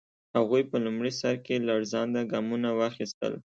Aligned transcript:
هغوی 0.37 0.61
په 0.71 0.77
لومړي 0.85 1.11
سر 1.21 1.35
کې 1.45 1.65
لړزانده 1.67 2.21
ګامونه 2.31 2.69
واخیستل. 2.73 3.33